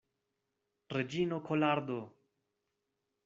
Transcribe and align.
Reĝino 0.95 1.39
Kolardo! 1.49 1.99